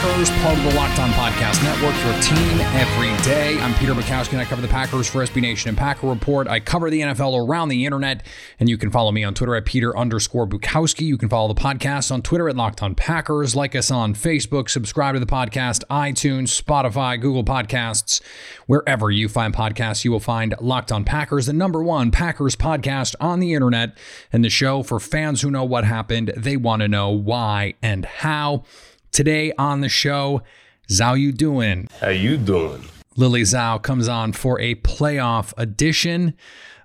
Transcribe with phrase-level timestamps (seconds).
[0.00, 3.58] Packers, part of the Locked On Podcast Network, your team every day.
[3.60, 6.48] I'm Peter Bukowski, and I cover the Packers for SB Nation and Packer Report.
[6.48, 8.24] I cover the NFL around the internet,
[8.58, 11.02] and you can follow me on Twitter at Peter underscore Bukowski.
[11.02, 13.54] You can follow the podcast on Twitter at Locked On Packers.
[13.54, 18.22] Like us on Facebook, subscribe to the podcast, iTunes, Spotify, Google Podcasts.
[18.66, 23.14] Wherever you find podcasts, you will find Locked On Packers, the number one Packers podcast
[23.20, 23.98] on the internet,
[24.32, 26.32] and the show for fans who know what happened.
[26.38, 28.64] They want to know why and how.
[29.12, 30.42] Today on the show,
[30.88, 31.88] Zhao you doing?
[32.00, 32.84] How you doing?
[33.16, 36.34] Lily Zhao comes on for a playoff edition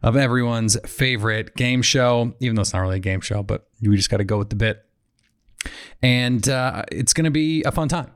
[0.02, 3.96] of everyone's favorite game show, even though it's not really a game show, but we
[3.96, 4.84] just got to go with the bit.
[6.02, 8.12] And uh, it's going to be a fun time.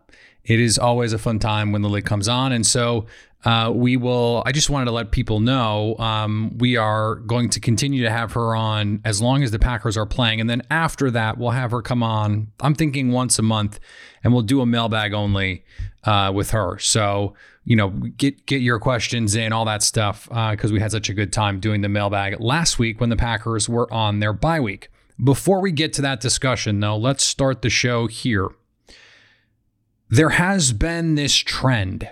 [0.50, 2.52] It is always a fun time when the Lily comes on.
[2.52, 3.06] And so
[3.46, 7.60] uh, we will, I just wanted to let people know um, we are going to
[7.60, 10.42] continue to have her on as long as the Packers are playing.
[10.42, 13.80] And then after that, we'll have her come on, I'm thinking once a month,
[14.24, 15.64] and we'll do a mailbag only
[16.04, 16.80] uh, with her.
[16.80, 21.10] So, you know, get get your questions in, all that stuff, because we had such
[21.10, 24.60] a good time doing the mailbag last week when the Packers were on their bye
[24.60, 24.90] week.
[25.24, 28.48] Before we get to that discussion, though, let's start the show here.
[30.10, 32.10] There has been this trend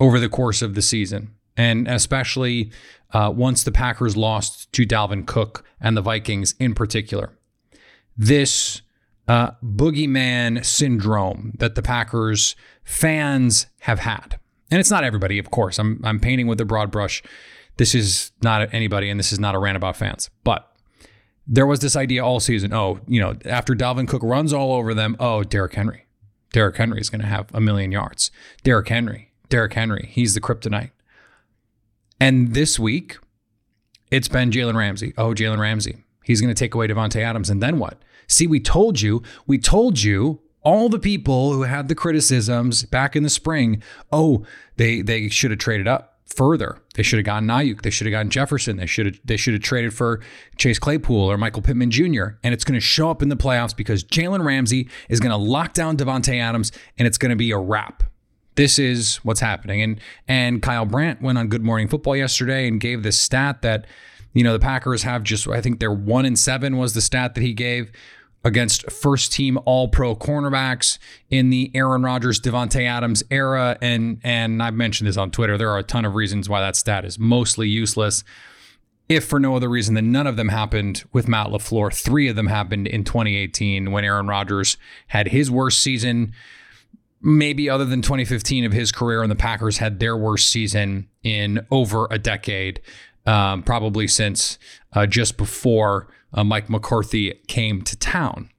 [0.00, 2.72] over the course of the season, and especially
[3.12, 7.36] uh, once the Packers lost to Dalvin Cook and the Vikings in particular.
[8.16, 8.82] This
[9.28, 14.38] uh, boogeyman syndrome that the Packers fans have had.
[14.70, 15.78] And it's not everybody, of course.
[15.78, 17.22] I'm, I'm painting with a broad brush.
[17.76, 20.30] This is not anybody, and this is not a rant about fans.
[20.44, 20.70] But
[21.46, 24.94] there was this idea all season oh, you know, after Dalvin Cook runs all over
[24.94, 26.06] them, oh, Derrick Henry.
[26.52, 28.30] Derrick Henry is going to have a million yards.
[28.62, 30.90] Derrick Henry, Derrick Henry, he's the kryptonite.
[32.20, 33.18] And this week,
[34.10, 35.14] it's been Jalen Ramsey.
[35.16, 36.04] Oh, Jalen Ramsey.
[36.24, 37.50] He's going to take away Davante Adams.
[37.50, 38.02] And then what?
[38.26, 43.14] See, we told you, we told you, all the people who had the criticisms back
[43.16, 43.82] in the spring,
[44.12, 44.44] oh,
[44.76, 46.78] they they should have traded up further.
[46.94, 47.82] They should have gotten Aiyuk.
[47.82, 48.76] They should have gotten Jefferson.
[48.76, 50.20] They should have they should have traded for
[50.56, 52.36] Chase Claypool or Michael Pittman Jr.
[52.42, 55.36] And it's going to show up in the playoffs because Jalen Ramsey is going to
[55.36, 58.02] lock down Davante Adams, and it's going to be a wrap.
[58.54, 59.82] This is what's happening.
[59.82, 63.86] And and Kyle Brandt went on Good Morning Football yesterday and gave this stat that
[64.32, 67.34] you know the Packers have just I think they're one in seven was the stat
[67.34, 67.90] that he gave
[68.48, 70.98] against first team all pro cornerbacks
[71.30, 73.76] in the Aaron Rodgers, Davante Adams era.
[73.80, 75.56] And and I've mentioned this on Twitter.
[75.56, 78.24] There are a ton of reasons why that stat is mostly useless.
[79.08, 81.94] If for no other reason than none of them happened with Matt LaFleur.
[81.94, 84.76] Three of them happened in 2018 when Aaron Rodgers
[85.06, 86.34] had his worst season,
[87.22, 91.66] maybe other than 2015 of his career, and the Packers had their worst season in
[91.70, 92.82] over a decade,
[93.24, 94.58] um, probably since
[94.92, 98.50] uh, just before uh, Mike McCarthy came to town.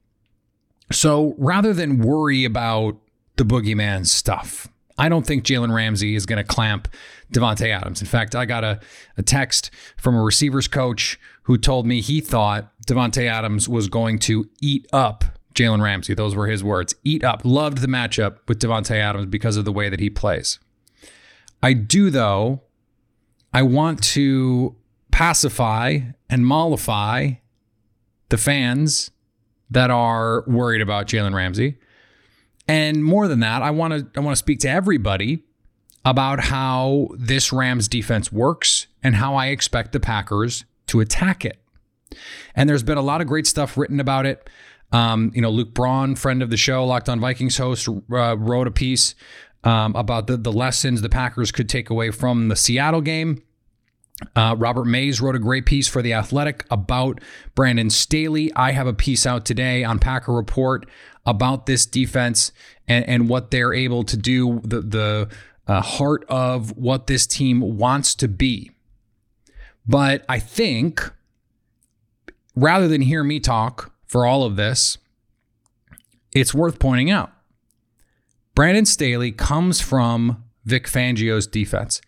[0.92, 2.96] So rather than worry about
[3.36, 6.88] the boogeyman stuff, I don't think Jalen Ramsey is going to clamp
[7.32, 8.00] Davante Adams.
[8.02, 8.80] In fact, I got a,
[9.16, 14.18] a text from a receivers coach who told me he thought Davante Adams was going
[14.20, 16.14] to eat up Jalen Ramsey.
[16.14, 16.94] Those were his words.
[17.02, 17.42] Eat up.
[17.44, 20.58] Loved the matchup with Davante Adams because of the way that he plays.
[21.62, 22.62] I do, though,
[23.52, 24.76] I want to
[25.10, 27.32] pacify and mollify
[28.30, 29.10] the fans
[29.70, 31.76] that are worried about Jalen Ramsey.
[32.66, 35.44] And more than that, I want to I want to speak to everybody
[36.04, 41.58] about how this Rams defense works and how I expect the Packers to attack it.
[42.54, 44.48] And there's been a lot of great stuff written about it.
[44.92, 48.66] Um, you know, Luke Braun, friend of the show, Locked On Vikings host, uh, wrote
[48.66, 49.14] a piece
[49.62, 53.42] um, about the the lessons the Packers could take away from the Seattle game.
[54.36, 57.20] Uh, Robert Mays wrote a great piece for The Athletic about
[57.54, 58.52] Brandon Staley.
[58.54, 60.86] I have a piece out today on Packer Report
[61.26, 62.52] about this defense
[62.86, 65.28] and, and what they're able to do, the, the
[65.66, 68.70] uh, heart of what this team wants to be.
[69.86, 71.10] But I think
[72.54, 74.98] rather than hear me talk for all of this,
[76.32, 77.32] it's worth pointing out
[78.54, 82.00] Brandon Staley comes from Vic Fangio's defense.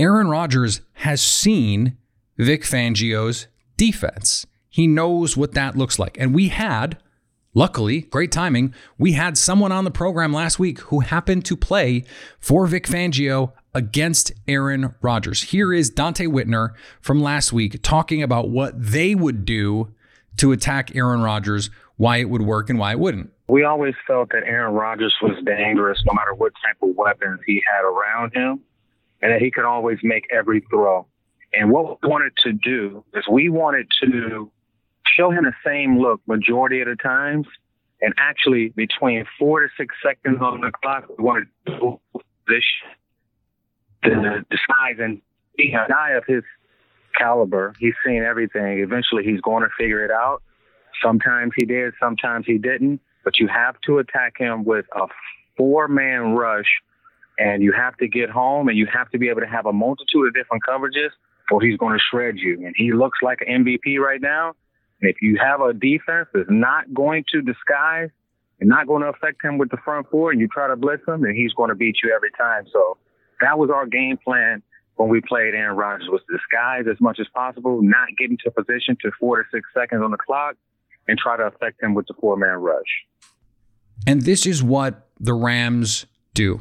[0.00, 1.98] Aaron Rodgers has seen
[2.38, 4.46] Vic Fangio's defense.
[4.70, 6.16] He knows what that looks like.
[6.18, 6.96] And we had,
[7.52, 12.04] luckily, great timing, we had someone on the program last week who happened to play
[12.38, 15.42] for Vic Fangio against Aaron Rodgers.
[15.42, 16.70] Here is Donte Whitner
[17.02, 19.92] from last week talking about what they would do
[20.38, 21.68] to attack Aaron Rodgers,
[21.98, 23.32] why it would work and why it wouldn't.
[23.48, 27.62] We always felt that Aaron Rodgers was dangerous no matter what type of weapons he
[27.70, 28.60] had around him
[29.22, 31.06] and that he could always make every throw.
[31.52, 34.50] And what we wanted to do is we wanted to
[35.16, 37.46] show him the same look majority of the times.
[38.00, 42.00] And actually, between four to six seconds on the clock, we wanted to
[42.46, 42.64] this
[44.02, 45.20] the disguise and
[45.56, 46.42] being a guy of his
[47.18, 47.74] caliber.
[47.78, 48.78] He's seen everything.
[48.78, 50.42] Eventually, he's going to figure it out.
[51.02, 53.00] Sometimes he did, sometimes he didn't.
[53.24, 55.06] But you have to attack him with a
[55.56, 56.80] four man rush
[57.40, 59.72] and you have to get home and you have to be able to have a
[59.72, 61.08] multitude of different coverages
[61.50, 62.64] or he's going to shred you.
[62.64, 64.52] And he looks like an MVP right now.
[65.00, 68.10] And if you have a defense that's not going to disguise
[68.60, 71.02] and not going to affect him with the front four and you try to blitz
[71.08, 72.66] him, then he's going to beat you every time.
[72.70, 72.98] So
[73.40, 74.62] that was our game plan
[74.96, 78.98] when we played Aaron Rodgers was disguise as much as possible, not get into position
[79.00, 80.56] to four to six seconds on the clock
[81.08, 83.06] and try to affect him with the four man rush.
[84.06, 86.04] And this is what the Rams
[86.34, 86.60] do.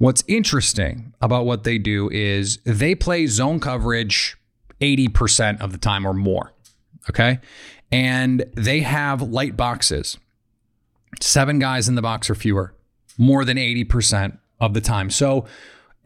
[0.00, 4.34] What's interesting about what they do is they play zone coverage
[4.80, 6.54] 80% of the time or more.
[7.10, 7.38] Okay.
[7.92, 10.16] And they have light boxes,
[11.20, 12.74] seven guys in the box or fewer,
[13.18, 15.10] more than 80% of the time.
[15.10, 15.44] So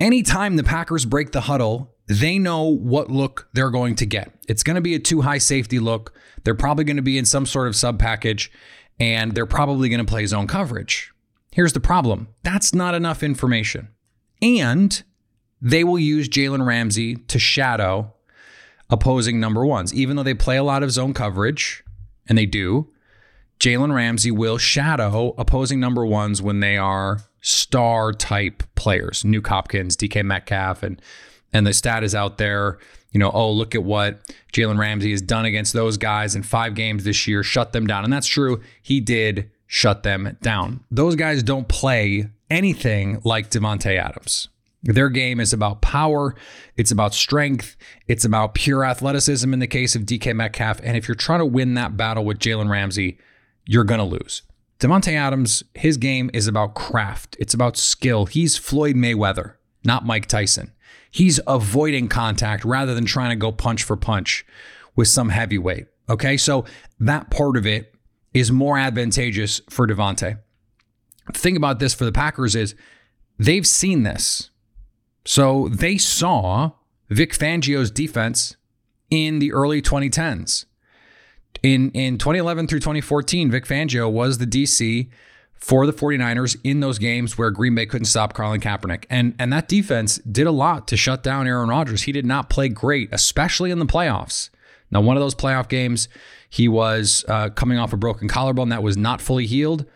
[0.01, 4.33] anytime the Packers break the huddle, they know what look they're going to get.
[4.49, 6.13] It's going to be a too high safety look.
[6.43, 8.51] They're probably going to be in some sort of sub package
[8.99, 11.14] and they're probably going to play zone coverage.
[11.55, 13.89] Here's the problem that's not enough information.
[14.43, 15.01] And
[15.63, 18.13] they will use Jalen Ramsey to shadow
[18.91, 19.95] opposing number ones.
[19.95, 21.85] Even though they play a lot of zone coverage,
[22.29, 22.91] and they do,
[23.61, 29.23] Jalen Ramsey will shadow opposing number ones when they are star type players.
[29.23, 31.01] Nuk Hopkins, DK Metcalf, and
[31.53, 32.79] and the stat is out there.
[33.13, 36.75] You know, oh, look at what Jalen Ramsey has done against those guys in five
[36.75, 38.03] games this year, shut them down.
[38.03, 38.61] And that's true.
[38.83, 40.85] He did shut them down.
[40.91, 44.49] Those guys don't play anything like Davante Adams.
[44.83, 46.35] Their game is about power,
[46.77, 47.75] it's about strength,
[48.07, 50.79] it's about pure athleticism in the case of DK Metcalf.
[50.83, 53.19] And if you're trying to win that battle with Jalen Ramsey,
[53.65, 54.43] you're going to lose.
[54.79, 58.27] Davante Adams, his game is about craft, it's about skill.
[58.27, 60.73] He's Floyd Mayweather, not Mike Tyson.
[61.11, 64.45] He's avoiding contact rather than trying to go punch for punch
[64.97, 65.87] with some heavyweight.
[66.11, 66.67] Okay, so
[67.01, 67.94] that part of it
[68.35, 70.39] is more advantageous for Davante.
[71.33, 72.75] The thing about this for the Packers is
[73.39, 74.51] they've seen this.
[75.25, 76.73] So they saw
[77.09, 78.57] Vic Fangio's defense
[79.09, 80.67] in the early 2010s.
[81.63, 85.09] In in 2011 through 2014, Vic Fangio was the DC
[85.55, 89.05] for the 49ers in those games where Green Bay couldn't stop Colin Kaepernick.
[89.09, 92.03] And and that defense did a lot to shut down Aaron Rodgers.
[92.03, 94.51] He did not play great, especially in the playoffs.
[94.91, 96.09] Now, one of those playoff games,
[96.49, 99.87] he was uh, coming off a broken collarbone that was not fully healed.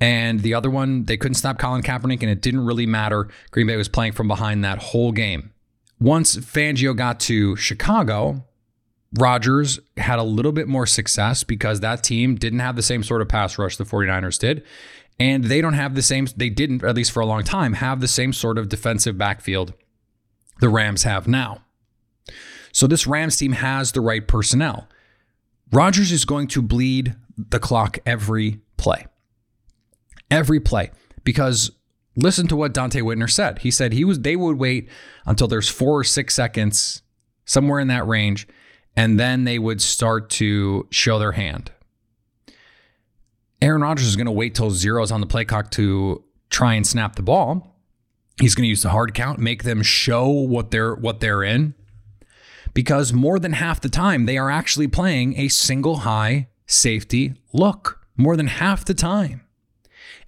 [0.00, 3.28] And the other one, they couldn't stop Colin Kaepernick, and it didn't really matter.
[3.50, 5.52] Green Bay was playing from behind that whole game.
[5.98, 8.44] Once Fangio got to Chicago,
[9.18, 13.22] Rodgers had a little bit more success because that team didn't have the same sort
[13.22, 14.62] of pass rush the 49ers did.
[15.18, 18.00] And they don't have the same, they didn't, at least for a long time, have
[18.00, 19.72] the same sort of defensive backfield
[20.60, 21.62] the Rams have now.
[22.76, 24.86] So this Rams team has the right personnel.
[25.72, 29.06] Rodgers is going to bleed the clock every play.
[30.30, 30.90] Every play.
[31.24, 31.70] Because
[32.16, 33.60] listen to what Donte Whitner said.
[33.60, 34.90] He said he was they would wait
[35.24, 37.00] until there's four or six seconds,
[37.46, 38.46] somewhere in that range,
[38.94, 41.72] and then they would start to show their hand.
[43.62, 46.74] Aaron Rodgers is going to wait till zero is on the play clock to try
[46.74, 47.74] and snap the ball.
[48.38, 51.74] He's going to use the hard count, make them show what they're what they're in.
[52.76, 58.06] Because more than half the time they are actually playing a single high safety look.
[58.18, 59.40] More than half the time.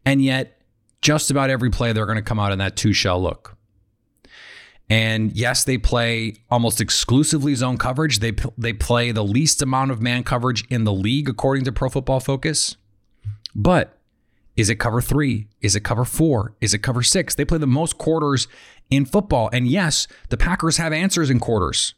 [0.07, 0.62] And yet
[1.02, 3.55] just about every play they're going to come out in that two shell look.
[4.88, 8.21] And yes, they play almost exclusively zone coverage.
[8.21, 11.90] They they play the least amount of man coverage in the league according to Pro
[11.90, 12.78] Football Focus.
[13.55, 13.99] But
[14.57, 15.47] Is it cover three?
[15.61, 16.55] Is it cover four?
[16.61, 17.35] Is it cover six?
[17.35, 18.49] They play the most quarters
[18.90, 19.49] in football.
[19.52, 21.95] And yes, the Packers have answers in quarters.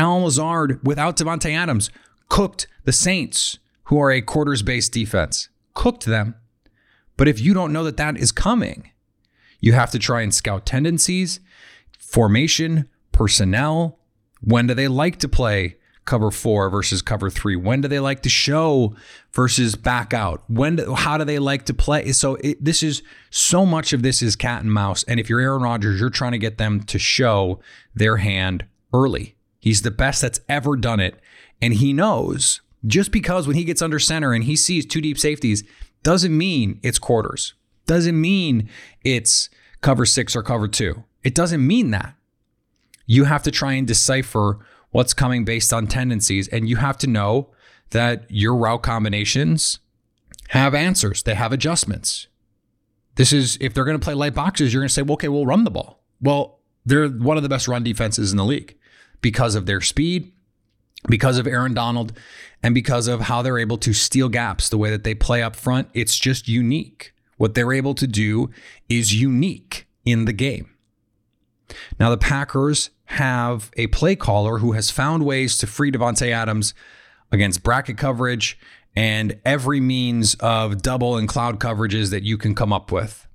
[0.00, 1.90] Allen Lazard, without Davante Adams,
[2.30, 6.36] cooked the Saints, who are a quarters based defense, cooked them.
[7.18, 8.90] But if you don't know that that is coming,
[9.60, 11.40] you have to try and scout tendencies,
[11.98, 13.98] formation, personnel.
[14.40, 15.76] When do they like to play
[16.06, 17.56] cover four versus cover three?
[17.56, 18.96] When do they like to show
[19.34, 20.42] versus back out?
[20.48, 20.76] When?
[20.76, 22.12] Do, how do they like to play?
[22.12, 25.02] So it, this is so much of this is cat and mouse.
[25.02, 27.60] And if you're Aaron Rodgers, you're trying to get them to show
[27.94, 28.64] their hand
[28.94, 29.36] early.
[29.60, 31.20] He's the best that's ever done it,
[31.60, 35.18] and he knows just because when he gets under center and he sees two deep
[35.18, 35.64] safeties
[36.02, 37.54] doesn't mean it's quarters.
[37.86, 38.70] Doesn't mean
[39.04, 39.50] it's
[39.82, 41.04] cover six or cover two.
[41.22, 42.14] It doesn't mean that.
[43.06, 47.06] You have to try and decipher what's coming based on tendencies, and you have to
[47.06, 47.50] know
[47.90, 49.80] that your route combinations
[50.48, 52.28] have answers, they have adjustments.
[53.16, 55.28] This is if they're going to play light boxes, you're going to say, well, okay,
[55.28, 56.02] we'll run the ball.
[56.20, 58.76] Well, they're one of the best run defenses in the league
[59.20, 60.32] because of their speed,
[61.08, 62.12] because of Aaron Donald,
[62.62, 65.56] and because of how they're able to steal gaps the way that they play up
[65.56, 65.88] front.
[65.94, 67.14] It's just unique.
[67.36, 68.50] What they're able to do
[68.88, 70.70] is unique in the game.
[71.98, 76.74] Now, the Packers have a play caller who has found ways to free Davante Adams
[77.32, 78.58] against bracket coverage
[78.94, 83.26] and every means of double and cloud coverages that you can come up with.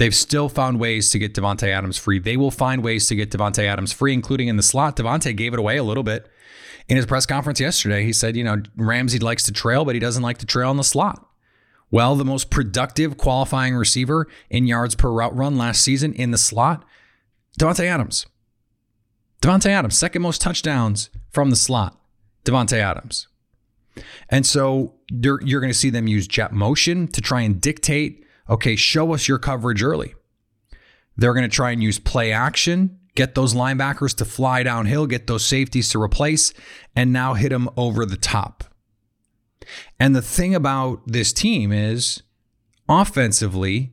[0.00, 2.18] They've still found ways to get Davante Adams free.
[2.18, 4.96] They will find ways to get Davante Adams free, including in the slot.
[4.96, 6.26] Davante gave it away a little bit
[6.88, 8.02] in his press conference yesterday.
[8.02, 10.78] He said, you know, Ramsey likes to trail, but he doesn't like to trail in
[10.78, 11.28] the slot.
[11.90, 16.38] Well, the most productive qualifying receiver in yards per route run last season in the
[16.38, 16.82] slot,
[17.58, 18.24] Davante Adams.
[19.42, 22.00] Davante Adams, second most touchdowns from the slot.
[22.46, 23.28] Davante Adams.
[24.30, 28.24] And so you're, you're going to see them use jet motion to try and dictate,
[28.50, 30.14] okay, show us your coverage early.
[31.16, 35.26] They're going to try and use play action, get those linebackers to fly downhill, get
[35.26, 36.52] those safeties to replace,
[36.96, 38.64] and now hit them over the top.
[39.98, 42.22] And the thing about this team is
[42.88, 43.92] offensively,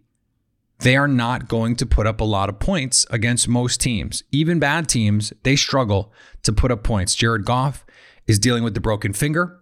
[0.79, 4.23] they are not going to put up a lot of points against most teams.
[4.31, 7.15] Even bad teams, they struggle to put up points.
[7.15, 7.85] Jared Goff
[8.25, 9.59] is dealing with the broken finger.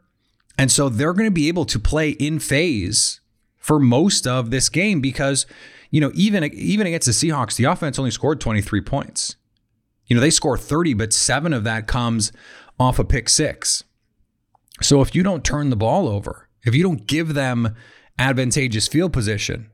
[0.58, 3.20] And so they're going to be able to play in phase
[3.66, 5.48] for most of this game because,
[5.90, 9.38] you know, even, even against the Seahawks, the offense only scored 23 points.
[10.06, 12.32] You know, they score 30, but seven of that comes
[12.80, 13.84] off a pick six.
[14.84, 17.76] So if you don't turn the ball over, if you don't give them
[18.20, 19.72] advantageous field position,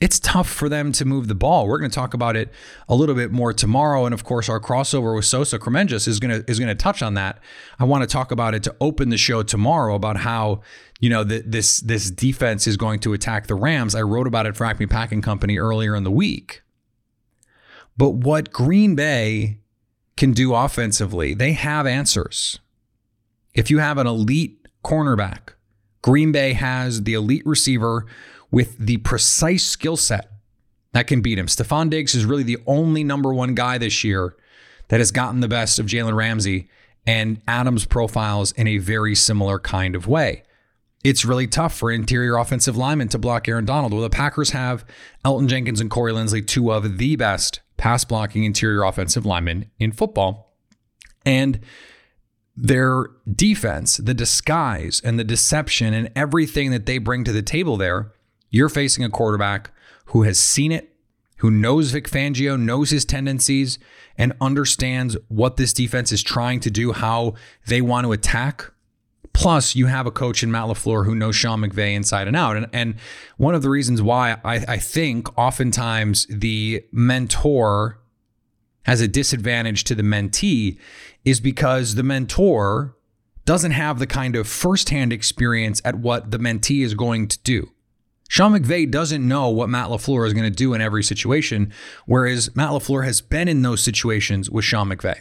[0.00, 1.66] it's tough for them to move the ball.
[1.66, 2.52] We're going to talk about it
[2.88, 6.42] a little bit more tomorrow, and of course, our crossover with Sosa Kremenjas is going
[6.42, 7.38] to is going to touch on that.
[7.78, 10.60] I want to talk about it to open the show tomorrow about how
[11.00, 13.94] you know the, this this defense is going to attack the Rams.
[13.94, 16.62] I wrote about it for Acme Packing Company earlier in the week.
[17.96, 19.60] But what Green Bay
[20.18, 22.58] can do offensively, they have answers.
[23.54, 25.54] If you have an elite cornerback,
[26.02, 28.06] Green Bay has the elite receiver
[28.56, 30.30] with the precise skill set
[30.92, 31.46] that can beat him.
[31.46, 34.34] Stefon Diggs is really the only number one guy this year
[34.88, 36.70] that has gotten the best of Jalen Ramsey,
[37.06, 40.42] and Adams profiles in a very similar kind of way.
[41.04, 43.92] It's really tough for interior offensive linemen to block Aaron Donald.
[43.92, 44.86] Well, the Packers have
[45.22, 49.92] Elgton Jenkins and Corey Linsley, two of the best pass blocking interior offensive linemen in
[49.92, 50.56] football.
[51.26, 51.60] And
[52.56, 57.76] their defense, the disguise and the deception and everything that they bring to the table
[57.76, 58.12] there,
[58.50, 59.70] you're facing a quarterback
[60.06, 60.94] who has seen it,
[61.38, 63.78] who knows Vic Fangio, knows his tendencies,
[64.16, 67.34] and understands what this defense is trying to do, how
[67.66, 68.72] they want to attack.
[69.32, 72.56] Plus, you have a coach in Matt LaFleur who knows Sean McVay inside and out.
[72.56, 72.94] And, and
[73.36, 77.98] one of the reasons why I, I think oftentimes the mentor
[78.84, 80.78] has a disadvantage to the mentee
[81.24, 82.96] is because the mentor
[83.44, 87.70] doesn't have the kind of firsthand experience at what the mentee is going to do.
[88.28, 91.72] Sean McVay doesn't know what Matt LaFleur is going to do in every situation,
[92.06, 95.20] whereas Matt LaFleur has been in those situations with Sean McVay.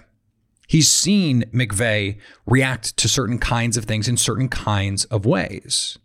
[0.67, 5.97] He's seen McVay react to certain kinds of things in certain kinds of ways.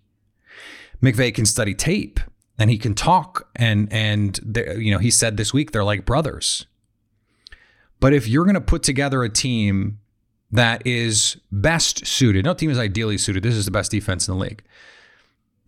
[1.02, 2.21] McVay can study tape
[2.59, 4.38] and he can talk and and
[4.76, 6.66] you know he said this week they're like brothers.
[8.00, 9.99] But if you're going to put together a team
[10.50, 13.42] that is best suited, no team is ideally suited.
[13.42, 14.62] This is the best defense in the league.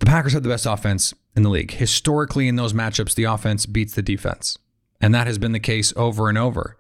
[0.03, 1.71] The Packers have the best offense in the league.
[1.71, 4.59] Historically, in those matchups, the offense beats the defense.
[5.01, 6.77] And that has been the case over and over.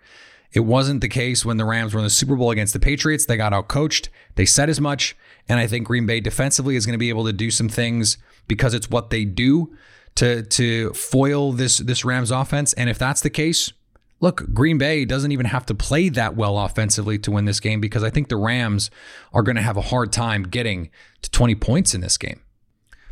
[0.52, 3.24] It wasn't the case when the Rams were in the Super Bowl against the Patriots.
[3.24, 4.08] They got outcoached.
[4.34, 5.16] They said as much.
[5.48, 8.18] And I think Green Bay defensively is going to be able to do some things
[8.48, 9.72] because it's what they do
[10.16, 12.72] to to foil this this Rams offense.
[12.72, 13.72] And if that's the case,
[14.18, 17.80] look, Green Bay doesn't even have to play that well offensively to win this game
[17.80, 18.90] because I think the Rams
[19.32, 20.90] are going to have a hard time getting
[21.22, 22.40] to 20 points in this game.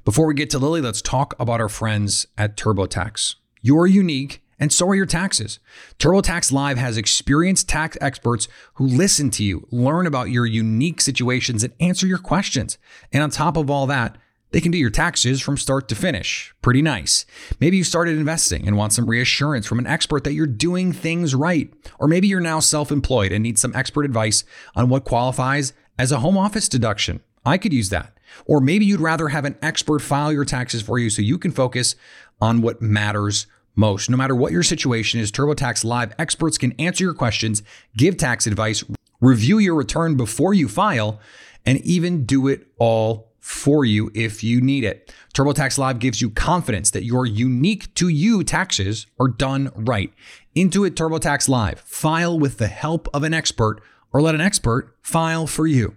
[0.02, 3.34] Before we get to Lily, let's talk about our friends at TurboTax.
[3.60, 5.58] You're unique and so are your taxes.
[5.98, 11.62] TurboTax Live has experienced tax experts who listen to you, learn about your unique situations,
[11.62, 12.78] and answer your questions.
[13.12, 14.16] And on top of all that,
[14.52, 16.54] they can do your taxes from start to finish.
[16.62, 17.26] Pretty nice.
[17.60, 21.34] Maybe you started investing and want some reassurance from an expert that you're doing things
[21.34, 21.70] right.
[21.98, 26.10] Or maybe you're now self employed and need some expert advice on what qualifies as
[26.10, 27.20] a home office deduction.
[27.44, 28.14] I could use that.
[28.46, 31.50] Or maybe you'd rather have an expert file your taxes for you so you can
[31.50, 31.94] focus
[32.40, 33.46] on what matters
[33.76, 34.10] most.
[34.10, 37.62] No matter what your situation is, TurboTax Live experts can answer your questions,
[37.96, 38.84] give tax advice,
[39.20, 41.20] review your return before you file,
[41.64, 45.12] and even do it all for you if you need it.
[45.34, 50.12] TurboTax Live gives you confidence that your unique to you taxes are done right.
[50.54, 51.80] Intuit TurboTax Live.
[51.80, 53.80] File with the help of an expert
[54.12, 55.96] or let an expert file for you.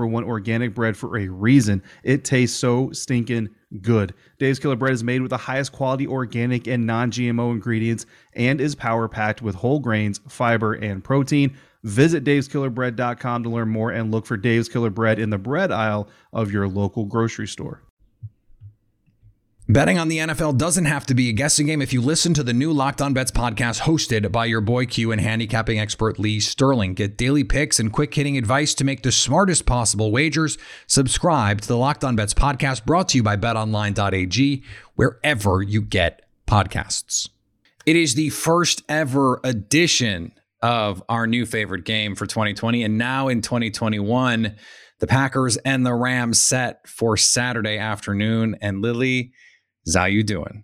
[0.07, 1.83] one organic bread for a reason.
[2.03, 3.49] It tastes so stinking
[3.81, 4.13] good.
[4.39, 8.59] Dave's Killer Bread is made with the highest quality organic and non GMO ingredients and
[8.59, 11.55] is power packed with whole grains, fiber, and protein.
[11.83, 16.07] Visit daveskillerbread.com to learn more and look for Dave's Killer Bread in the bread aisle
[16.31, 17.81] of your local grocery store.
[19.71, 22.43] Betting on the NFL doesn't have to be a guessing game if you listen to
[22.43, 26.41] the new Locked On Bets podcast hosted by your boy Q and handicapping expert Lee
[26.41, 26.93] Sterling.
[26.93, 30.57] Get daily picks and quick hitting advice to make the smartest possible wagers.
[30.87, 34.61] Subscribe to the Locked On Bets podcast brought to you by betonline.ag,
[34.95, 37.29] wherever you get podcasts.
[37.85, 42.83] It is the first ever edition of our new favorite game for 2020.
[42.83, 44.53] And now in 2021,
[44.99, 48.57] the Packers and the Rams set for Saturday afternoon.
[48.61, 49.31] And Lily,
[49.93, 50.63] how you doing?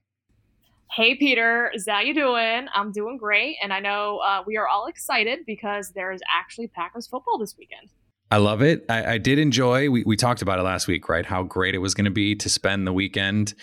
[0.91, 2.67] Hey Peter, how you doing?
[2.73, 6.67] I'm doing great, and I know uh, we are all excited because there is actually
[6.67, 7.89] Packers football this weekend.
[8.31, 8.85] I love it.
[8.89, 9.89] I, I did enjoy.
[9.89, 11.25] We, we talked about it last week, right?
[11.25, 13.53] How great it was going to be to spend the weekend,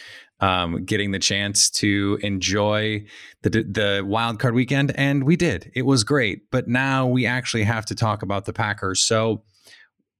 [0.40, 3.04] um, getting the chance to enjoy
[3.42, 5.70] the the wild card weekend, and we did.
[5.74, 6.50] It was great.
[6.50, 9.02] But now we actually have to talk about the Packers.
[9.02, 9.42] So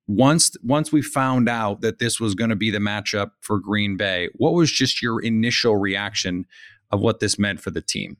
[0.06, 3.96] once once we found out that this was going to be the matchup for Green
[3.96, 6.46] Bay, what was just your initial reaction
[6.90, 8.18] of what this meant for the team?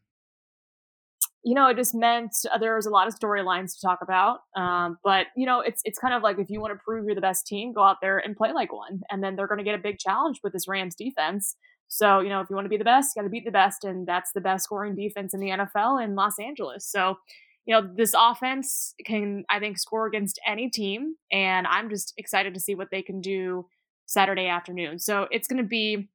[1.47, 4.38] You know, it just meant uh, there was a lot of storylines to talk about.
[4.57, 7.14] Um, but you know, it's it's kind of like if you want to prove you're
[7.14, 9.64] the best team, go out there and play like one, and then they're going to
[9.64, 11.55] get a big challenge with this Rams defense.
[11.88, 13.51] So you know, if you want to be the best, you got to beat the
[13.51, 16.90] best, and that's the best scoring defense in the NFL in Los Angeles.
[16.90, 17.18] So
[17.66, 21.14] you know, this offense can, I think, score against any team.
[21.33, 23.66] And I'm just excited to see what they can do
[24.07, 24.98] Saturday afternoon.
[24.98, 26.09] So it's going to be,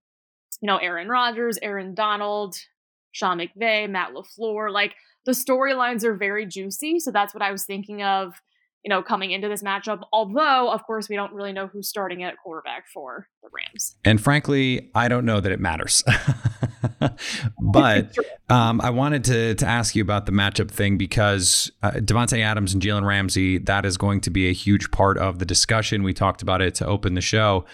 [0.62, 2.56] you know, Aaron Rodgers, Aaron Donald,
[3.12, 4.72] Sean McVay, Matt LaFleur.
[4.72, 4.94] Like
[5.26, 7.00] the storylines are very juicy.
[7.00, 8.36] So that's what I was thinking of
[8.84, 10.04] you know, coming into this matchup.
[10.14, 13.96] Although, of course, we don't really know who's starting at quarterback for the Rams.
[14.06, 16.04] And frankly, I don't know that it matters.
[17.72, 18.16] but
[18.50, 22.74] um, I wanted to to ask you about the matchup thing because uh, Davante Adams
[22.74, 26.04] and Jalen Ramsey that is going to be a huge part of the discussion.
[26.04, 27.66] We talked about it to open the show,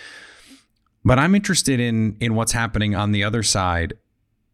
[1.04, 3.94] but I'm interested in in what's happening on the other side.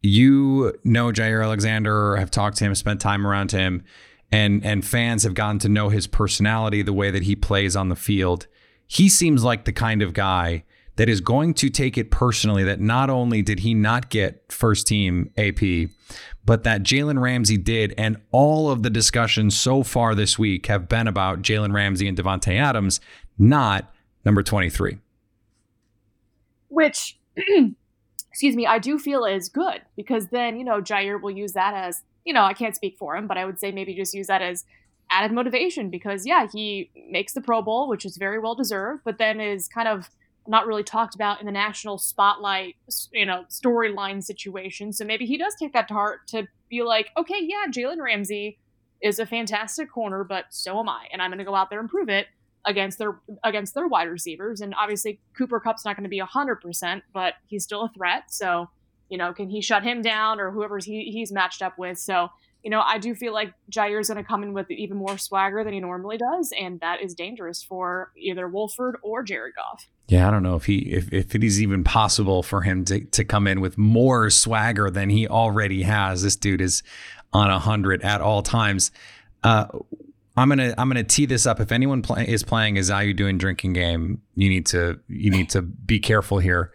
[0.02, 3.84] You know Jaire Alexander, have talked to him, spent time around him
[4.32, 7.90] and and fans have gotten to know his personality, the way that he plays on
[7.90, 8.46] the field.
[8.86, 10.64] He seems like the kind of guy
[10.96, 14.86] that is going to take it personally that not only did he not get first
[14.86, 15.88] team AP,
[16.44, 17.94] but that Jalen Ramsey did.
[17.96, 22.18] And all of the discussions so far this week have been about Jalen Ramsey and
[22.18, 23.00] Davante Adams,
[23.38, 23.92] not
[24.24, 24.98] number 23.
[26.68, 27.18] Which,
[28.30, 31.74] excuse me, I do feel is good because then, you know, Jaire will use that
[31.74, 34.26] as you know, I can't speak for him, but I would say maybe just use
[34.28, 34.64] that as
[35.10, 39.18] added motivation because, yeah, he makes the Pro Bowl, which is very well deserved, but
[39.18, 40.10] then is kind of
[40.46, 42.74] not really talked about in the national spotlight,
[43.12, 44.92] you know, storyline situation.
[44.92, 48.58] So maybe he does take that to heart to be like, okay, yeah, Jalen Ramsey
[49.00, 51.80] is a fantastic corner, but so am I, and I'm going to go out there
[51.80, 52.26] and prove it
[52.64, 54.60] against their against their wide receivers.
[54.60, 58.24] And obviously, Cooper Kupp's not going to be hundred percent, but he's still a threat.
[58.28, 58.70] So,
[59.08, 61.98] you know, can he shut him down or whoever's he, he's matched up with?
[61.98, 62.28] So,
[62.62, 65.64] you know, I do feel like Jaire's going to come in with even more swagger
[65.64, 69.88] than he normally does, and that is dangerous for either Wolford or Jared Goff.
[70.12, 73.00] Yeah, I don't know if he if, if it is even possible for him to
[73.00, 76.22] to come in with more swagger than he already has.
[76.22, 76.82] This dude is
[77.32, 78.90] on a hundred at all times.
[79.42, 79.64] Uh,
[80.36, 81.60] I'm gonna I'm gonna tee this up.
[81.60, 85.48] If anyone play, is playing a Zayu doing drinking game, you need to you need
[85.48, 86.72] to be careful here.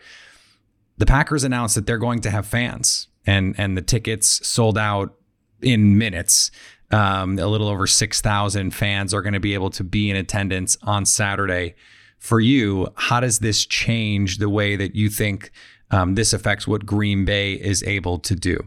[0.97, 5.13] The Packers announced that they're going to have fans, and and the tickets sold out
[5.61, 6.49] in minutes.
[6.89, 10.15] Um, a little over six thousand fans are going to be able to be in
[10.15, 11.75] attendance on Saturday.
[12.17, 15.51] For you, how does this change the way that you think
[15.91, 18.57] um, this affects what Green Bay is able to do?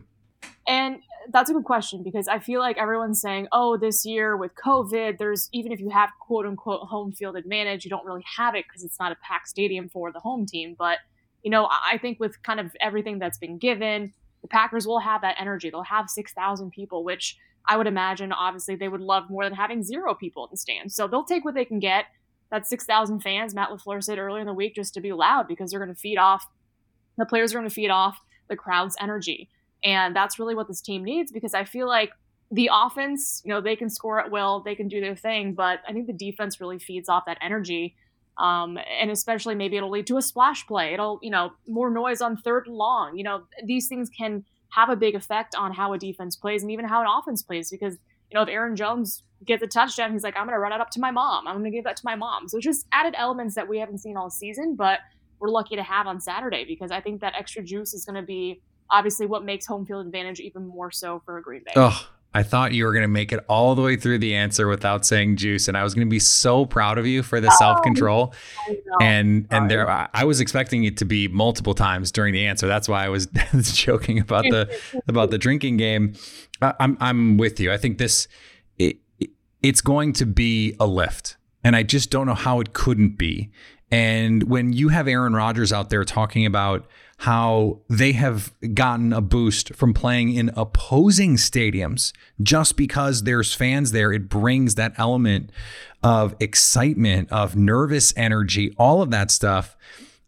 [0.67, 1.01] And
[1.33, 5.19] that's a good question because I feel like everyone's saying, oh, this year with COVID,
[5.19, 8.65] there's even if you have quote unquote home field advantage, you don't really have it
[8.69, 10.75] because it's not a packed stadium for the home team.
[10.79, 10.99] But,
[11.43, 15.23] you know, I think with kind of everything that's been given, the Packers will have
[15.23, 15.71] that energy.
[15.71, 17.37] They'll have 6,000 people, which
[17.67, 20.95] I would imagine, obviously, they would love more than having zero people in the stands.
[20.95, 22.07] So they'll take what they can get.
[22.51, 25.71] That 6,000 fans, Matt LaFleur said earlier in the week, just to be loud because
[25.71, 26.45] they're going to feed off,
[27.17, 29.49] the players are going to feed off the crowd's energy.
[29.85, 32.11] And that's really what this team needs because I feel like
[32.51, 35.81] the offense, you know, they can score at will, they can do their thing, but
[35.89, 37.95] I think the defense really feeds off that energy.
[38.39, 40.95] Um, and especially maybe it'll lead to a splash play.
[40.95, 43.17] It'll, you know, more noise on third long.
[43.17, 46.71] You know, these things can have a big effect on how a defense plays and
[46.71, 47.99] even how an offense plays because,
[48.31, 50.81] you know, if Aaron Jones gets a touchdown, he's like, I'm going to run it
[50.81, 51.47] up to my mom.
[51.47, 52.49] I'm going to give that to my mom.
[52.49, 55.01] So just added elements that we haven't seen all season, but
[55.39, 58.27] we're lucky to have on Saturday because I think that extra juice is going to
[58.27, 61.73] be obviously what makes home field advantage even more so for a Green Bay.
[61.77, 64.69] Oh, I thought you were going to make it all the way through the answer
[64.69, 67.49] without saying juice, and I was going to be so proud of you for the
[67.49, 68.33] oh, self control.
[69.01, 72.69] And and there, I was expecting it to be multiple times during the answer.
[72.69, 73.27] That's why I was
[73.63, 76.15] joking about the about the drinking game.
[76.63, 77.73] I'm I'm with you.
[77.73, 78.29] I think this
[78.79, 78.99] it,
[79.63, 83.51] it's going to be a lift, and I just don't know how it couldn't be.
[83.91, 86.87] And when you have Aaron Rodgers out there talking about
[87.21, 93.93] how they have gotten a boost from playing in opposing stadiums just because there's fans
[93.93, 94.11] there.
[94.11, 95.51] It brings that element
[96.03, 99.77] of excitement, of nervous energy, all of that stuff.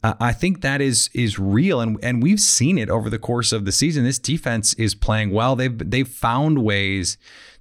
[0.04, 3.64] I think that is is real, and and we've seen it over the course of
[3.64, 4.04] the season.
[4.04, 5.54] This defense is playing well.
[5.56, 7.16] They've they've found ways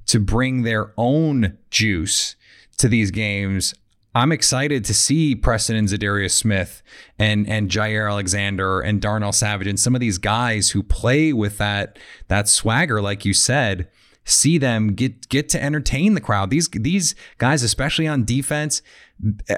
[0.07, 2.35] to bring their own juice
[2.77, 3.75] to these games
[4.13, 6.83] I'm excited to see Preston and Za'Darius Smith
[7.17, 11.57] and and Jaire Alexander and Darnell Savage and some of these guys who play with
[11.59, 11.97] that
[12.27, 13.87] that swagger, like you said,
[14.25, 16.49] see them get get to entertain the crowd.
[16.49, 18.81] These these guys, especially on defense,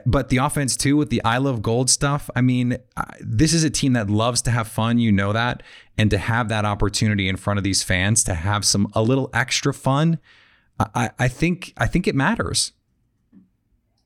[0.06, 2.30] but the offense too with the I love gold stuff.
[2.36, 2.78] I mean,
[3.22, 5.00] this is a team that loves to have fun.
[5.00, 5.64] You know that,
[5.98, 9.30] and to have that opportunity in front of these fans to have some a little
[9.34, 10.20] extra fun.
[10.80, 12.74] I, I think I think it matters.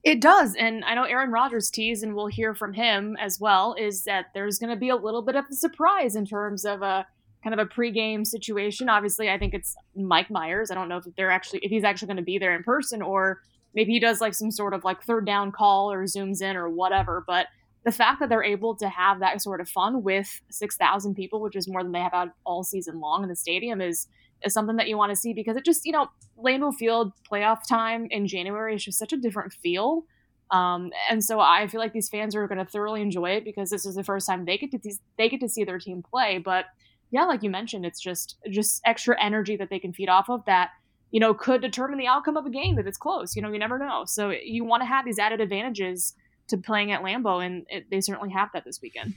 [0.04, 0.56] It does.
[0.56, 4.28] And I know Aaron Rodgers teased, and we'll hear from him as well, is that
[4.34, 7.06] there's going to be a little bit of a surprise in terms of a
[7.44, 8.90] kind of a pregame situation.
[8.90, 10.72] Obviously, I think it's Mike Myers.
[10.72, 13.02] I don't know if they're actually, if he's actually going to be there in person
[13.02, 13.42] or
[13.74, 16.70] maybe he does like some sort of like third down call or zooms in or
[16.70, 17.24] whatever.
[17.28, 17.48] But
[17.86, 21.56] the fact that they're able to have that sort of fun with 6,000 people, which
[21.56, 24.08] is more than they have had all season long in the stadium, is
[24.44, 27.68] is something that you want to see because it just, you know, Lambeau Field playoff
[27.68, 30.04] time in January is just such a different feel.
[30.52, 33.70] Um, and so I feel like these fans are going to thoroughly enjoy it because
[33.70, 34.80] this is the first time they get to
[35.18, 36.38] they get to see their team play.
[36.38, 36.66] But
[37.12, 40.46] yeah, like you mentioned, it's just just extra energy that they can feed off of
[40.46, 40.70] that
[41.12, 43.36] you know could determine the outcome of a game if it's close.
[43.36, 44.04] You know, you never know.
[44.06, 46.14] So you want to have these added advantages
[46.48, 49.16] to playing at Lambeau, and it, they certainly have that this weekend.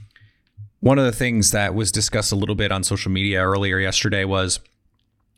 [0.81, 4.25] One of the things that was discussed a little bit on social media earlier yesterday
[4.25, 4.59] was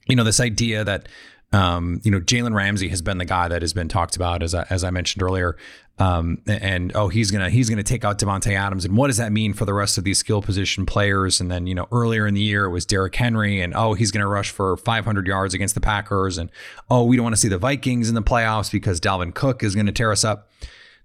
[0.07, 1.07] you know, this idea that
[1.53, 4.55] um, you know, Jalen Ramsey has been the guy that has been talked about as
[4.55, 5.55] I, as I mentioned earlier.
[5.99, 9.31] Um, and oh, he's gonna he's gonna take out Davante Adams, and what does that
[9.31, 11.39] mean for the rest of these skill position players?
[11.39, 14.09] And then you know, earlier in the year it was Derrick Henry, and oh, he's
[14.09, 16.49] gonna rush for 500 yards against the Packers, and
[16.89, 19.75] oh, we don't want to see the Vikings in the playoffs because Dalvin Cook is
[19.75, 20.49] gonna tear us up.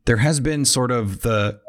[0.06, 1.60] There has been sort of the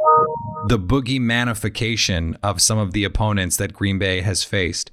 [0.68, 4.92] the boogie manification of some of the opponents that Green Bay has faced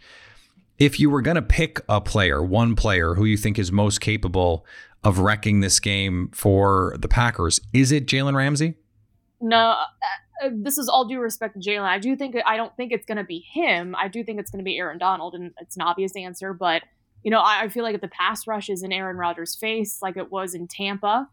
[0.79, 4.01] if you were going to pick a player, one player who you think is most
[4.01, 4.67] capable
[5.05, 8.75] of wrecking this game for the Packers, is it Jalen Ramsey?
[9.41, 9.77] No,
[10.43, 11.83] uh, this is all due respect to Jalen.
[11.83, 13.95] I do think I don't think it's going to be him.
[13.97, 16.53] I do think it's going to be Aaron Donald, and it's an obvious answer.
[16.53, 16.83] But
[17.23, 19.99] you know, I, I feel like if the pass rush is in Aaron Rodgers' face,
[20.03, 21.29] like it was in Tampa,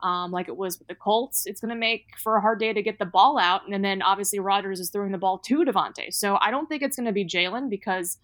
[0.00, 2.72] um, like it was with the Colts, it's going to make for a hard day
[2.72, 3.62] to get the ball out.
[3.68, 6.12] And then obviously Rodgers is throwing the ball to Davante.
[6.12, 8.18] So I don't think it's going to be Jalen because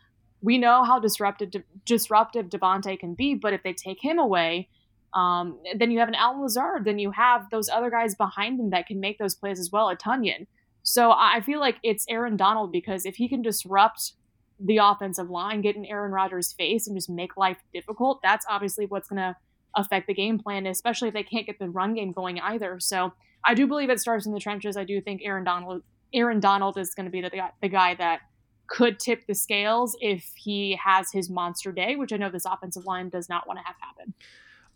[0.44, 1.50] we know how disruptive
[1.86, 3.34] disruptive Davante can be.
[3.34, 4.68] But if they take him away,
[5.14, 6.84] um, then you have an Allen Lazard.
[6.84, 9.88] Then you have those other guys behind him that can make those plays as well.
[9.88, 10.46] A Tonyan.
[10.82, 14.12] So I feel like it's Aaron Donald because if he can disrupt
[14.60, 18.84] the offensive line, get in Aaron Rodgers' face, and just make life difficult, that's obviously
[18.84, 19.34] what's going to
[19.74, 22.78] affect the game plan, especially if they can't get the run game going either.
[22.80, 24.76] So I do believe it starts in the trenches.
[24.76, 27.30] I do think Aaron Donald Aaron Donald is going to be the,
[27.60, 28.20] the guy that
[28.66, 32.86] could tip the scales if he has his monster day, which I know this offensive
[32.86, 34.14] line does not want to have happen.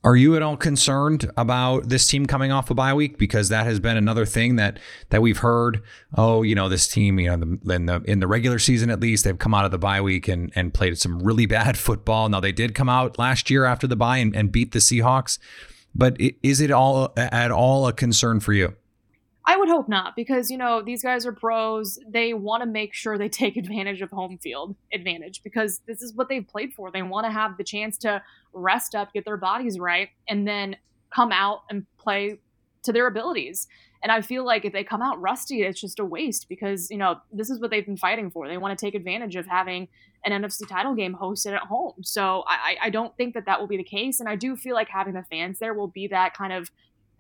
[0.05, 3.18] Are you at all concerned about this team coming off a bye week?
[3.18, 4.79] Because that has been another thing that
[5.11, 5.83] that we've heard.
[6.16, 9.01] Oh, you know, this team, you know, the, in the in the regular season at
[9.01, 12.29] least, they've come out of the bye week and and played some really bad football.
[12.29, 15.38] Now they did come out last year after the bye and, and beat the Seahawks,
[15.94, 18.77] but is it all at all a concern for you?
[19.48, 21.98] I would hope not, because you know these guys are pros.
[22.06, 26.12] They want to make sure they take advantage of home field advantage because this is
[26.12, 26.90] what they've played for.
[26.90, 30.76] They want to have the chance to rest up, get their bodies right, and then
[31.11, 32.38] come out and play
[32.82, 33.66] to their abilities.
[34.02, 36.98] And I feel like if they come out rusty, it's just a waste because you
[36.98, 38.48] know this is what they've been fighting for.
[38.48, 39.88] They want to take advantage of having
[40.26, 41.94] an NFC title game hosted at home.
[42.02, 44.74] So I, I don't think that that will be the case, and I do feel
[44.74, 46.70] like having the fans there will be that kind of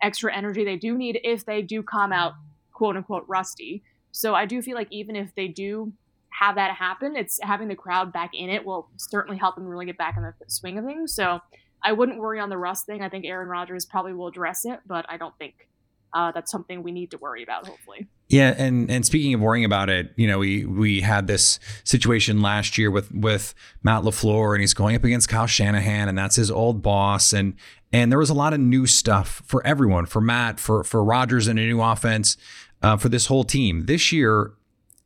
[0.02, 2.34] extra energy they do need if they do come out
[2.72, 3.82] quote unquote rusty.
[4.12, 5.92] So I do feel like even if they do
[6.30, 9.86] have that happen, it's having the crowd back in it will certainly help them really
[9.86, 11.14] get back in the swing of things.
[11.14, 11.40] So
[11.82, 13.02] I wouldn't worry on the rust thing.
[13.02, 15.68] I think Aaron Rodgers probably will address it, but I don't think
[16.12, 17.66] uh, that's something we need to worry about.
[17.66, 18.08] Hopefully.
[18.28, 22.40] Yeah, and and speaking of worrying about it, you know, we we had this situation
[22.40, 26.36] last year with with Matt LaFleur, and he's going up against Kyle Shanahan, and that's
[26.36, 27.54] his old boss, and
[27.92, 31.46] and there was a lot of new stuff for everyone, for Matt, for for Rodgers,
[31.46, 32.36] and a new offense
[32.82, 33.86] uh, for this whole team.
[33.86, 34.52] This year,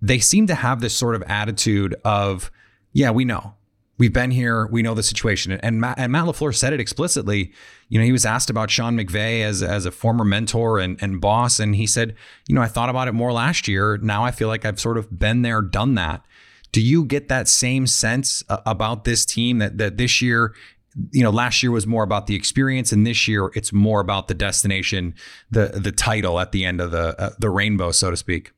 [0.00, 2.50] they seem to have this sort of attitude of,
[2.92, 3.54] yeah, we know,
[3.98, 7.52] we've been here, we know the situation, and Matt, and Matt LaFleur said it explicitly.
[7.88, 11.20] You know, he was asked about Sean McVay as as a former mentor and and
[11.20, 12.16] boss, and he said,
[12.48, 13.98] you know, I thought about it more last year.
[13.98, 16.24] Now I feel like I've sort of been there, done that.
[16.72, 20.54] Do you get that same sense uh, about this team that that this year
[21.10, 24.28] you know last year was more about the experience and this year it's more about
[24.28, 25.14] the destination
[25.50, 28.52] the the title at the end of the uh, the rainbow so to speak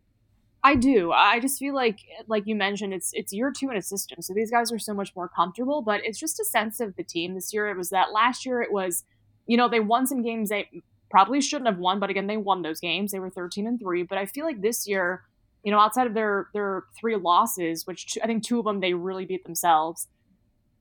[0.67, 1.13] I do.
[1.13, 4.33] I just feel like, like you mentioned, it's it's year two in a system, so
[4.33, 5.83] these guys are so much more comfortable.
[5.83, 7.35] But it's just a sense of the team.
[7.35, 8.13] This year, it was that.
[8.13, 9.05] Last year, it was,
[9.47, 10.67] you know, they won some games they
[11.11, 13.13] probably shouldn't have won, but again, they won those games.
[13.13, 14.05] They were thirteen and three.
[14.05, 15.25] But I feel like this year,
[15.65, 18.95] you know, outside of their their three losses, which I think two of them they
[18.95, 20.09] really beat themselves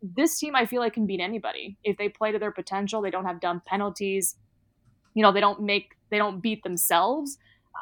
[0.04, 3.02] this team I feel like can beat anybody if they play to their potential.
[3.02, 4.36] They don't have dumb penalties.
[5.13, 7.38] You know, they don't make they don't beat themselves.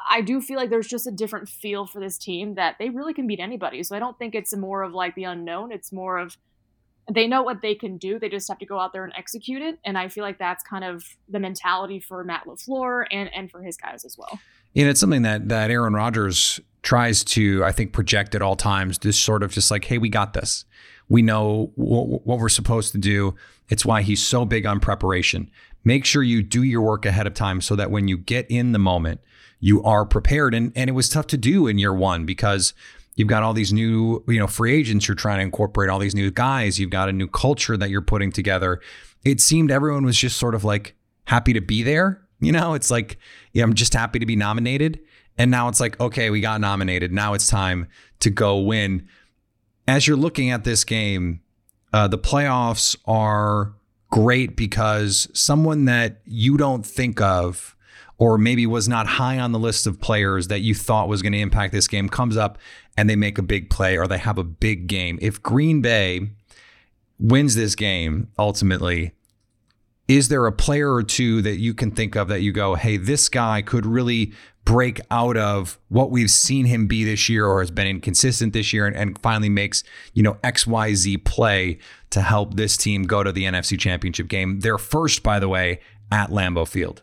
[0.08, 3.12] I do feel like there's just a different feel for this team that they really
[3.12, 3.82] can beat anybody.
[3.82, 5.72] So I don't think it's more of like the unknown.
[5.72, 6.36] It's more of
[7.12, 8.18] they know what they can do.
[8.18, 9.78] They just have to go out there and execute it.
[9.84, 13.62] And I feel like that's kind of the mentality for Matt LaFleur and and for
[13.62, 14.38] his guys as well.
[14.76, 18.98] And it's something that that Aaron Rodgers tries to, I think, project at all times.
[18.98, 20.64] This sort of just like, hey, we got this.
[21.08, 23.34] We know what, what we're supposed to do.
[23.68, 25.50] It's why he's so big on preparation.
[25.84, 28.72] Make sure you do your work ahead of time so that when you get in
[28.72, 29.20] the moment,
[29.60, 30.54] you are prepared.
[30.54, 32.74] And and it was tough to do in year one because
[33.14, 36.14] you've got all these new, you know, free agents you're trying to incorporate, all these
[36.14, 36.78] new guys.
[36.78, 38.80] You've got a new culture that you're putting together.
[39.24, 40.94] It seemed everyone was just sort of like
[41.26, 42.22] happy to be there.
[42.40, 43.18] You know, it's like,
[43.52, 45.00] yeah, I'm just happy to be nominated.
[45.38, 47.12] And now it's like, okay, we got nominated.
[47.12, 47.86] Now it's time
[48.20, 49.08] to go win
[49.86, 51.40] as you're looking at this game,
[51.92, 53.74] uh, the playoffs are
[54.10, 57.76] great because someone that you don't think of
[58.18, 61.32] or maybe was not high on the list of players that you thought was going
[61.32, 62.58] to impact this game comes up
[62.96, 65.18] and they make a big play or they have a big game.
[65.20, 66.30] If Green Bay
[67.18, 69.12] wins this game ultimately,
[70.16, 72.98] is there a player or two that you can think of that you go, hey,
[72.98, 74.32] this guy could really
[74.64, 78.74] break out of what we've seen him be this year or has been inconsistent this
[78.74, 81.78] year and, and finally makes, you know, XYZ play
[82.10, 84.60] to help this team go to the NFC championship game.
[84.60, 85.80] They're first, by the way,
[86.12, 87.02] at Lambeau Field.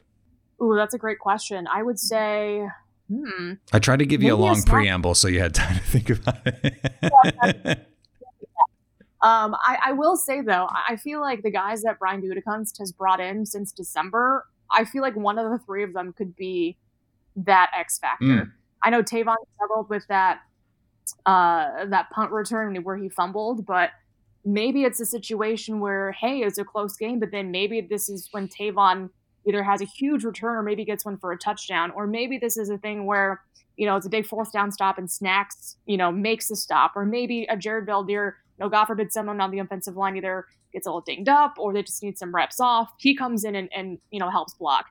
[0.62, 1.68] Ooh, that's a great question.
[1.74, 2.68] I would say,
[3.12, 3.54] hmm.
[3.74, 6.10] I tried to give you a long a preamble so you had time to think
[6.12, 7.88] about it.
[9.22, 12.94] Um, I, I, will say though, I feel like the guys that Brian Gutekunst has
[12.94, 16.78] brought in since December, I feel like one of the three of them could be
[17.36, 18.26] that X factor.
[18.26, 18.52] Mm.
[18.82, 20.40] I know Tavon struggled with that
[21.26, 23.92] uh, that punt return where he fumbled, but
[24.46, 28.30] maybe it's a situation where hey, it's a close game, but then maybe this is
[28.32, 29.10] when Tavon
[29.46, 32.58] either has a huge return or maybe gets one for a touchdown, or maybe this
[32.58, 33.42] is a thing where
[33.76, 36.94] you know it's a big fourth down stop and Snacks you know makes the stop,
[36.96, 40.86] or maybe a Jared you know, God forbid someone on the offensive line either gets
[40.86, 42.92] a little dinged up or they just need some reps off.
[43.00, 44.86] He comes in and, and you know helps block.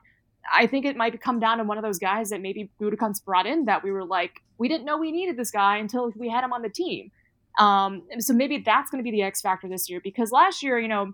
[0.51, 3.45] I think it might come down to one of those guys that maybe Gutekunst brought
[3.45, 6.43] in that we were like, we didn't know we needed this guy until we had
[6.43, 7.11] him on the team.
[7.59, 10.79] Um, so maybe that's going to be the X factor this year because last year,
[10.79, 11.13] you know,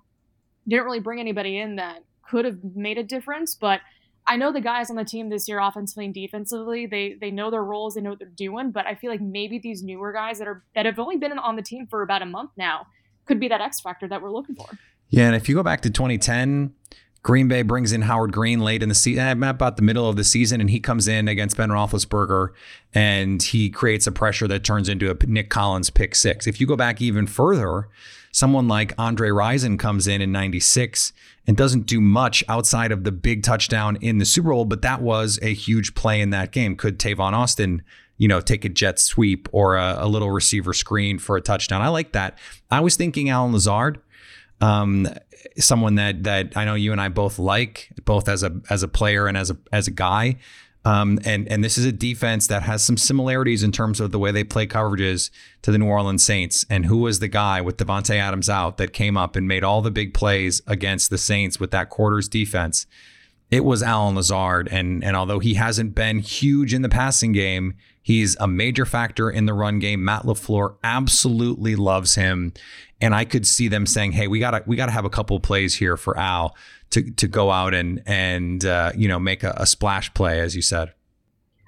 [0.68, 3.56] didn't really bring anybody in that could have made a difference.
[3.56, 3.82] But
[4.28, 7.52] I know the guys on the team this year, offensively and defensively, they they know
[7.52, 8.72] their roles, they know what they're doing.
[8.72, 11.56] But I feel like maybe these newer guys that are that have only been on
[11.56, 12.88] the team for about a month now
[13.26, 14.68] could be that X factor that we're looking for.
[15.10, 16.74] Yeah, and if you go back to 2010,
[17.26, 20.16] Green Bay brings in Howard Green late in the season, eh, about the middle of
[20.16, 22.50] the season, and he comes in against Ben Roethlisberger
[22.94, 26.46] and he creates a pressure that turns into a Nick Collins pick six.
[26.46, 27.90] If you go back even further,
[28.36, 31.14] someone like Andre Rison comes in in 96
[31.48, 35.02] and doesn't do much outside of the big touchdown in the Super Bowl, but that
[35.02, 36.76] was a huge play in that game.
[36.76, 37.82] Could Tavon Austin,
[38.18, 41.82] you know, take a jet sweep or a, a little receiver screen for a touchdown?
[41.82, 42.38] I like that.
[42.70, 44.02] I was thinking Allen Lazard
[44.60, 45.08] um,
[45.58, 48.88] someone that that I know you and I both like, both as a as a
[48.88, 50.38] player and as a as a guy.
[50.86, 54.20] Um, and and this is a defense that has some similarities in terms of the
[54.20, 55.32] way they play coverages
[55.64, 56.64] to the New Orleans Saints.
[56.70, 59.82] And who was the guy with Davante Adams out that came up and made all
[59.82, 62.86] the big plays against the Saints with that quarters defense?
[63.50, 64.70] It was Allen Lazard.
[64.72, 69.32] And and although he hasn't been huge in the passing game, he's a major factor
[69.32, 70.06] in the run game.
[70.06, 72.54] Matt LaFleur absolutely loves him.
[73.02, 75.76] And I could see them saying, "Hey, we gotta we gotta have a couple plays
[75.76, 76.56] here for Al
[76.92, 80.56] to to go out and and uh, you know make a, a, splash play, as
[80.56, 80.94] you said."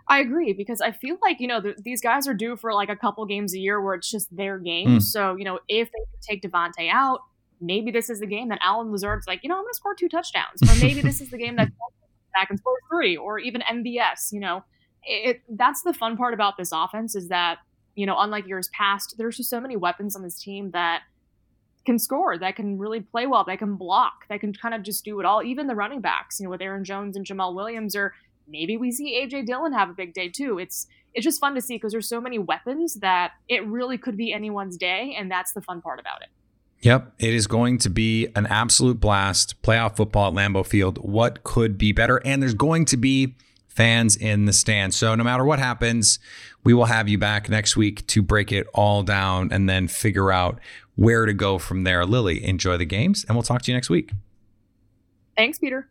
[0.10, 2.90] I agree because I feel like you know th- these guys are due for like
[2.90, 5.00] a couple games a year where it's just their game.
[5.00, 5.02] Mm.
[5.02, 7.22] So you know if they take Davante out,
[7.60, 9.96] maybe this is the game that Allen Lazard's like, you know, I'm going to score
[9.96, 11.70] two touchdowns, or maybe this is the game that
[12.34, 14.32] back and score three, or even MVS.
[14.32, 14.64] You know,
[15.04, 17.60] it, that's the fun part about this offense is that
[17.96, 21.02] you know unlike years past, there's just so many weapons on this team that
[21.88, 25.04] can score, that can really play well, that can block, that can kind of just
[25.04, 25.42] do it all.
[25.42, 28.14] Even the running backs, you know, with Aaron Jones and Jamaal Williams, or
[28.48, 30.60] maybe we see AJ Dillon have a big day too.
[30.60, 34.18] It's it's just fun to see because there's so many weapons that it really could
[34.18, 36.28] be anyone's day, and that's the fun part about it.
[36.82, 39.60] Yep, it is going to be an absolute blast.
[39.64, 41.00] Playoff football at Lambeau Field.
[41.00, 42.18] What could be better?
[42.24, 43.36] And there's going to be
[43.68, 44.96] fans in the stands.
[44.96, 46.20] So no matter what happens,
[46.64, 50.32] we will have you back next week to break it all down and then figure
[50.32, 50.60] out
[50.98, 52.06] where to go from there.
[52.06, 54.12] Lily, enjoy the games, and we'll talk to you next week.
[55.38, 55.88] Thanks, Peter.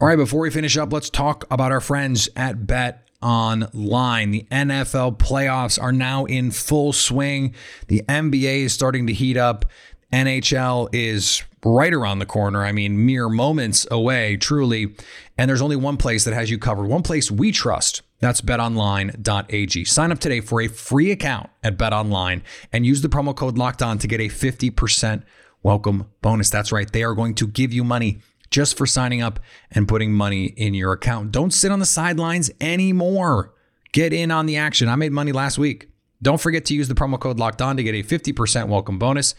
[0.00, 4.30] All right, before we finish up, let's talk about our friends at Bet Online.
[4.30, 7.54] The NFL playoffs are now in full swing.
[7.88, 9.64] The NBA is starting to heat up.
[10.12, 12.64] NHL is right around the corner.
[12.64, 14.94] I mean, mere moments away, truly.
[15.36, 19.84] And there's only one place that has you covered, one place we trust that's betonline.ag.
[19.84, 23.82] Sign up today for a free account at betonline and use the promo code locked
[23.82, 25.22] on to get a 50%
[25.62, 26.50] welcome bonus.
[26.50, 26.90] That's right.
[26.90, 28.18] They are going to give you money
[28.50, 29.38] just for signing up
[29.70, 31.32] and putting money in your account.
[31.32, 33.52] Don't sit on the sidelines anymore.
[33.92, 34.88] Get in on the action.
[34.88, 35.88] I made money last week.
[36.20, 39.34] Don't forget to use the promo code locked on to get a 50% welcome bonus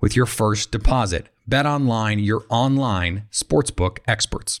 [0.00, 1.28] with your first deposit.
[1.46, 4.60] Bet online, your online sportsbook experts.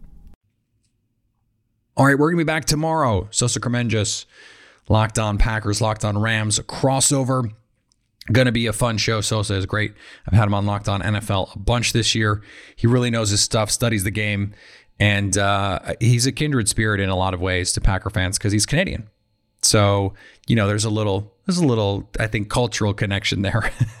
[1.97, 3.27] All right, we're going to be back tomorrow.
[3.31, 4.25] Sosa Kremenjas,
[4.87, 7.51] Locked On Packers, Locked On Rams, crossover.
[8.31, 9.19] Going to be a fun show.
[9.19, 9.93] Sosa is great.
[10.25, 12.41] I've had him on Locked On NFL a bunch this year.
[12.75, 14.53] He really knows his stuff, studies the game,
[14.99, 18.53] and uh, he's a kindred spirit in a lot of ways to Packer fans because
[18.53, 19.09] he's Canadian.
[19.61, 20.13] So
[20.47, 23.71] you know, there's a little, there's a little, I think, cultural connection there.